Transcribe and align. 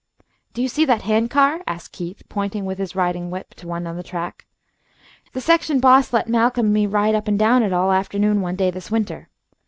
"Do 0.53 0.63
you 0.63 0.67
see 0.67 0.83
that 0.85 1.03
hand 1.03 1.29
car?" 1.29 1.61
asked 1.67 1.91
Keith, 1.91 2.23
pointing 2.27 2.65
with 2.65 2.79
his 2.79 2.95
riding 2.95 3.29
whip 3.29 3.53
to 3.53 3.67
one 3.67 3.85
on 3.85 3.97
the 3.97 4.01
track. 4.01 4.47
"The 5.33 5.41
section 5.41 5.79
boss 5.79 6.11
let 6.11 6.27
Malcolm 6.27 6.65
and 6.65 6.73
me 6.73 6.87
ride 6.87 7.13
up 7.13 7.27
and 7.27 7.37
down 7.37 7.57
on 7.57 7.63
it 7.69 7.71
all 7.71 7.91
afternoon 7.91 8.41
one 8.41 8.55
day 8.55 8.71
this 8.71 8.89
winter. 8.89 9.29